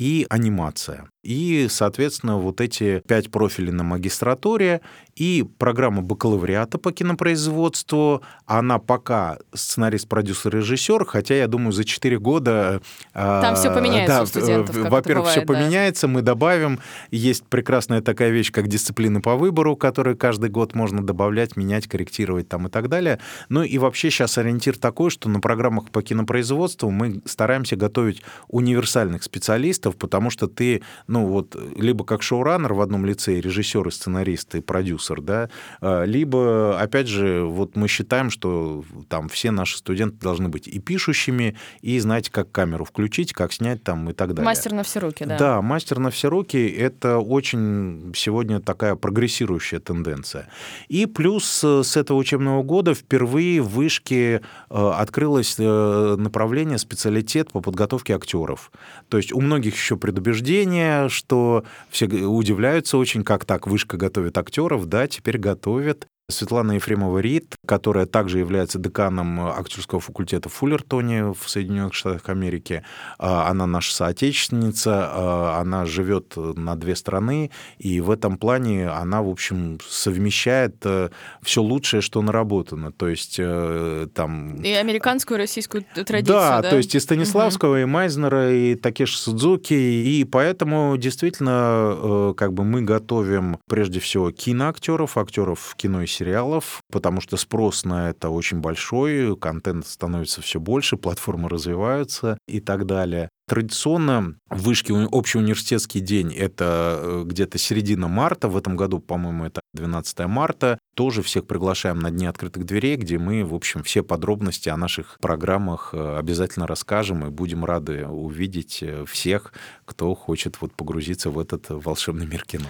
[0.00, 1.10] и анимация.
[1.22, 4.80] И, соответственно, вот эти пять профилей на магистратуре
[5.14, 12.18] и программа бакалавриата по кинопроизводству, она пока сценарист, продюсер, режиссер, хотя, я думаю, за четыре
[12.18, 12.80] года...
[13.12, 15.46] А, Там все поменяется да, у студентов, Во-первых, все да.
[15.46, 16.80] поменяется, мы добавим.
[17.10, 22.48] Есть прекрасная такая вещь, как дисциплины по выбору, которые каждый год можно добавлять, менять, корректировать
[22.48, 23.20] там и так далее.
[23.50, 29.22] Ну и вообще сейчас ориентир такой, что на программах по кинопроизводству мы стараемся готовить универсальных
[29.22, 34.54] специалистов, потому что ты ну вот, либо как шоураннер в одном лице, режиссер и сценарист
[34.54, 40.18] и продюсер, да, а, либо, опять же, вот мы считаем, что там все наши студенты
[40.20, 44.44] должны быть и пишущими, и знать, как камеру включить, как снять там и так далее.
[44.44, 45.38] Мастер на все руки, да.
[45.38, 50.48] Да, мастер на все руки— это очень сегодня такая прогрессирующая тенденция.
[50.88, 57.52] И плюс э, с этого учебного года впервые в Вышке э, открылось э, направление, специалитет
[57.52, 58.70] по подготовке актеров.
[59.08, 64.86] То есть у многих еще предубеждения, что все удивляются очень, как так вышка готовит актеров,
[64.86, 66.06] да, теперь готовят.
[66.30, 72.82] Светлана Ефремова-Рид, которая также является деканом актерского факультета в Фуллертоне в Соединенных Штатах Америки.
[73.18, 79.22] А, она наша соотечественница, а, она живет на две страны, и в этом плане она,
[79.22, 81.10] в общем, совмещает э,
[81.42, 82.92] все лучшее, что наработано.
[82.92, 84.56] То есть э, там...
[84.62, 86.60] И американскую, и российскую традицию, да?
[86.62, 87.78] Да, то есть и Станиславского, угу.
[87.78, 94.30] и Майзнера, и Такеши Судзуки, и поэтому действительно э, как бы мы готовим прежде всего
[94.30, 100.60] киноактеров, актеров кино и сериалов, потому что спрос на это очень большой, контент становится все
[100.60, 103.30] больше, платформы развиваются и так далее.
[103.48, 108.48] Традиционно в вышке общеуниверситетский день— это э, где-то середина марта.
[108.48, 110.78] В этом году, по-моему, это 12 марта.
[110.94, 115.18] Тоже всех приглашаем на Дни открытых дверей, где мы, в общем, все подробности о наших
[115.20, 119.52] программах э, обязательно расскажем и будем рады увидеть э, всех,
[119.84, 122.68] кто хочет вот погрузиться в этот волшебный мир кино.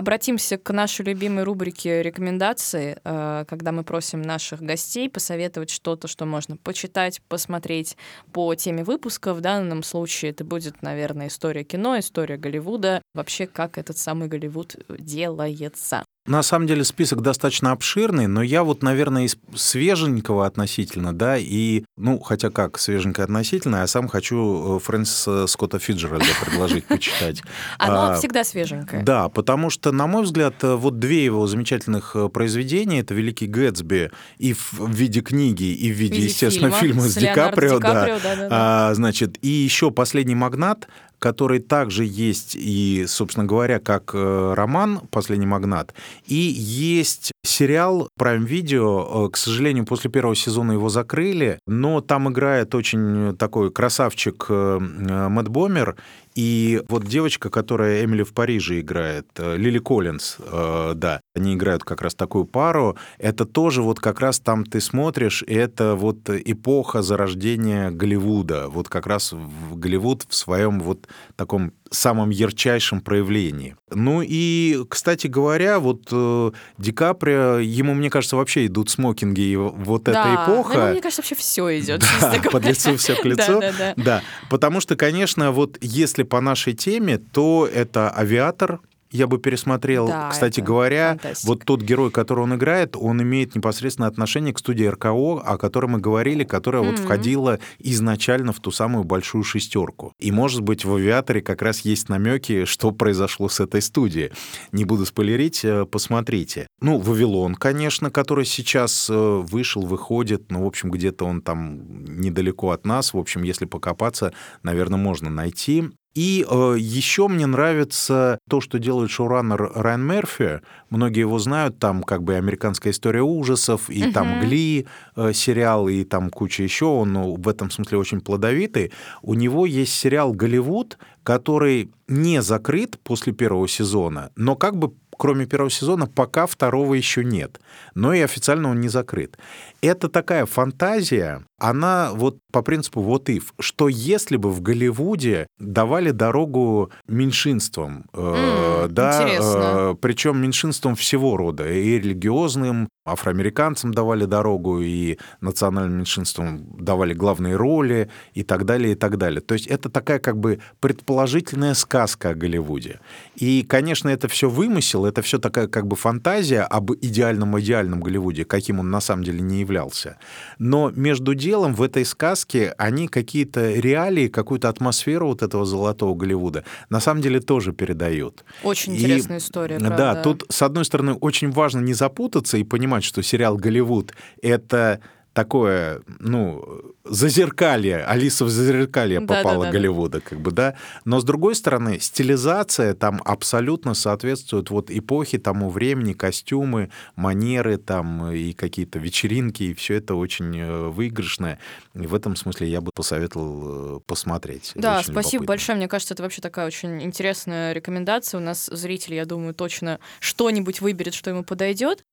[0.00, 6.24] Обратимся к нашей любимой рубрике рекомендации, э, когда мы просим наших гостей посоветовать что-то, что
[6.24, 7.98] можно почитать, посмотреть
[8.32, 9.34] по теме выпуска.
[9.34, 14.74] В данном случае это будет, наверное, история кино, история Голливуда, вообще как этот самый Голливуд
[14.88, 16.02] делается.
[16.26, 21.84] На самом деле список достаточно обширный, но я вот, наверное, из свеженького относительно, да, и,
[21.96, 27.42] ну, хотя как, свеженькое относительно, я сам хочу э, Фрэнсиса Скотта Фиджеральда предложить почитать.
[27.78, 29.02] Оно а, всегда свеженькое.
[29.02, 33.46] Да, потому что, на мой взгляд, э, вот две его замечательных э, произведения, это «Великий
[33.46, 38.18] Гэтсби» и в виде книги, и в виде, естественно, фильма с, Ди Каприо, да,
[38.50, 40.86] а, значит, и еще «Последний магнат»,
[41.20, 45.94] который также есть и, собственно говоря, как э, роман «Последний магнат»,
[46.26, 49.26] и есть сериал Prime Video.
[49.26, 54.78] Э, к сожалению, после первого сезона его закрыли, но там играет очень такой красавчик э,
[54.80, 55.96] Мэтт Бомер,
[56.34, 61.84] и вот девочка, которая Эмили в Париже играет, э, Лили Коллинз, э, да, они играют
[61.84, 62.96] как раз такую пару.
[63.18, 68.68] Это тоже вот как раз там ты смотришь, и это вот эпоха зарождения Голливуда.
[68.68, 73.76] Вот как раз в Голливуд в своем вот таком самом ярчайшем проявлении.
[73.90, 79.56] Ну и, кстати говоря, вот э, Ди Каприо, ему, мне кажется, вообще идут смокинги, и
[79.56, 80.74] вот да, эта эпоха...
[80.74, 82.04] Да, мне кажется, вообще все идет.
[82.20, 83.60] Да, под лицу все к лицу.
[83.60, 83.94] Да, да, да.
[83.96, 88.80] да, потому что, конечно, вот если по нашей теме, то это «Авиатор»,
[89.10, 90.06] я бы пересмотрел.
[90.08, 91.48] Да, Кстати говоря, фантастика.
[91.48, 95.86] вот тот герой, который он играет, он имеет непосредственное отношение к студии РКО, о которой
[95.86, 97.02] мы говорили, которая вот Мгм.
[97.04, 100.12] входила изначально в ту самую большую шестерку.
[100.18, 104.30] И, может быть, в «Авиаторе» как раз есть намеки, что произошло с этой студией.
[104.72, 106.66] Не буду спойлерить, э, посмотрите.
[106.80, 112.70] Ну, «Вавилон», конечно, который сейчас э, вышел, выходит, ну, в общем, где-то он там недалеко
[112.70, 113.12] от нас.
[113.14, 114.32] В общем, если покопаться,
[114.62, 115.90] наверное, можно найти.
[116.14, 120.60] И э, еще мне нравится то, что делает шоураннер Райан Мерфи.
[120.88, 124.40] Многие его знают, там как бы американская история ужасов, и там Мгм.
[124.40, 124.86] Гли
[125.16, 126.86] э, сериал, и там куча еще.
[126.86, 128.92] Он ну, в этом смысле очень плодовитый.
[129.22, 135.44] У него есть сериал «Голливуд», который не закрыт после первого сезона, но как бы кроме
[135.44, 137.60] первого сезона, пока второго еще нет.
[137.94, 139.36] Но и официально он не закрыт.
[139.82, 146.10] Это такая фантазия, она вот по принципу вот if, что если бы в Голливуде давали
[146.10, 149.96] дорогу меньшинствам, э, да, интересно.
[150.00, 158.10] причем меньшинствам всего рода, и религиозным, афроамериканцам давали дорогу, и национальным меньшинствам давали главные роли,
[158.34, 159.40] и так далее, и так далее.
[159.40, 163.00] То есть это такая как бы предположительная сказка о Голливуде.
[163.36, 168.80] И, конечно, это все вымысел, это все такая как бы фантазия об идеальном-идеальном Голливуде, каким
[168.80, 170.16] он на самом деле не являлся.
[170.58, 176.64] Но между делом в этой сказке они какие-то реалии, какую-то атмосферу вот этого золотого Голливуда
[176.88, 178.44] на самом деле тоже передают.
[178.62, 180.20] Очень И- интересная история, Да, правда.
[180.22, 185.00] тут, с одной стороны, очень важно не запутаться и понимать, что сериал «Голливуд»— это
[185.32, 190.76] такое, ну, зазеркалье, Алиса в зазеркалье попала Голливуда, как бы, да.
[191.04, 198.32] Но, с другой стороны, стилизация там абсолютно соответствует вот эпохе, тому времени, костюмы, манеры там
[198.32, 201.58] и какие-то вечеринки, и все это очень э, выигрышное.
[201.94, 204.72] И в этом смысле я бы посоветовал э, посмотреть.
[204.74, 205.46] Да, Очень спасибо любопытно.
[205.46, 205.76] большое.
[205.76, 208.40] Мне кажется, это вообще такая очень интересная рекомендация.
[208.40, 212.04] У нас зритель, я думаю, точно что-нибудь выберет, что ему подойдет.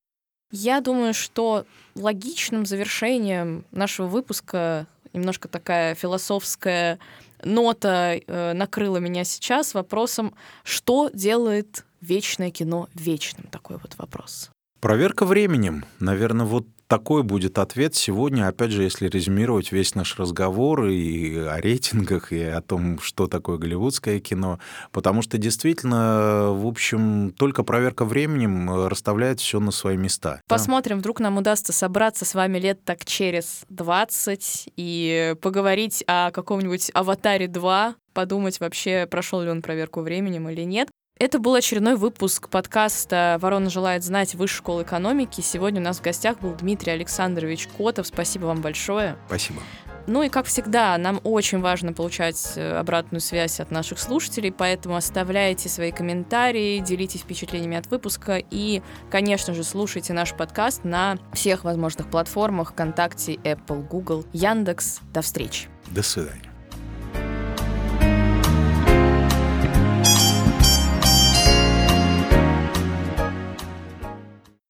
[0.50, 6.98] Я думаю, что логичным завершением нашего выпуска немножко такая философская
[7.42, 10.34] нота э, накрыла меня сейчас вопросом,
[10.64, 13.46] что делает вечное кино вечным?
[13.50, 14.50] Такой вот вопрос.
[14.80, 15.84] Проверка временем.
[15.98, 18.48] Наверное, вот такой будет ответ сегодня.
[18.48, 23.58] Опять же, если резюмировать весь наш разговор и о рейтингах, и о том, что такое
[23.58, 24.58] голливудское кино.
[24.90, 30.36] Потому что действительно, в общем, только проверка временем э, расставляет все на свои места.
[30.36, 30.42] Да.
[30.48, 36.90] Посмотрим, вдруг нам удастся собраться с вами лет так через 20 и поговорить о каком-нибудь
[36.94, 40.88] «Аватаре 2», подумать вообще, прошел ли он проверку временем или нет.
[41.18, 45.40] Это был очередной выпуск подкаста «Ворона желает знать Высшей школы экономики».
[45.40, 48.06] Сегодня у нас в гостях был Дмитрий Александрович Котов.
[48.06, 49.16] Спасибо вам большое.
[49.26, 49.60] Спасибо.
[50.06, 54.94] Ну и, как всегда, нам очень важно получать э, обратную связь от наших слушателей, поэтому
[54.94, 61.64] оставляйте свои комментарии, делитесь впечатлениями от выпуска и, конечно же, слушайте наш подкаст на всех
[61.64, 65.00] возможных платформах ВКонтакте, Apple, Google, Яндекс.
[65.12, 65.68] До встречи!
[65.88, 66.47] До свидания.